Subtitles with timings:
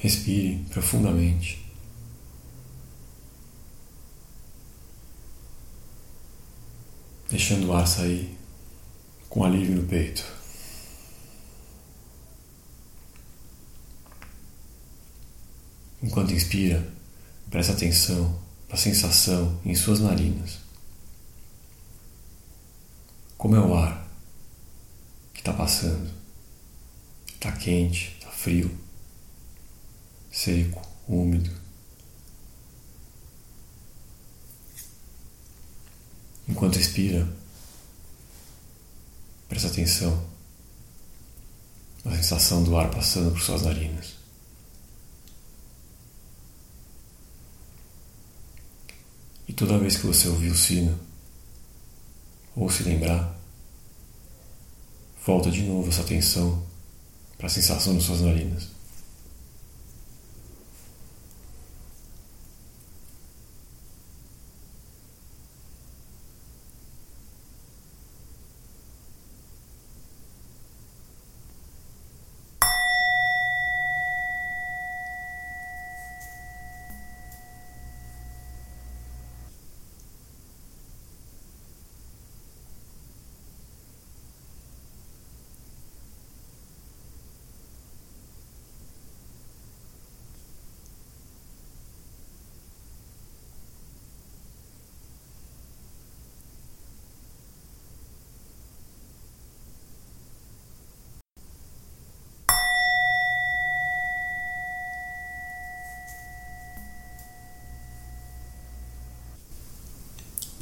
[0.00, 1.62] Respire profundamente.
[7.28, 8.34] Deixando o ar sair
[9.28, 10.24] com alívio no peito.
[16.02, 16.90] Enquanto inspira,
[17.50, 20.60] preste atenção na sensação em suas narinas.
[23.36, 24.08] Como é o ar
[25.34, 26.10] que está passando?
[27.34, 28.70] Está quente, está frio,
[30.30, 31.50] seco, úmido.
[36.48, 37.28] Enquanto expira,
[39.48, 40.28] presta atenção
[42.04, 44.14] na sensação do ar passando por suas narinas.
[49.46, 50.98] E toda vez que você ouvir o sino,
[52.54, 53.38] ou se lembrar,
[55.24, 56.64] volta de novo essa atenção
[57.36, 58.79] para a sensação nas suas narinas.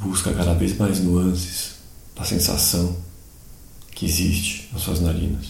[0.09, 1.75] Busca cada vez mais nuances
[2.17, 2.97] da sensação
[3.91, 5.49] que existe nas suas narinas.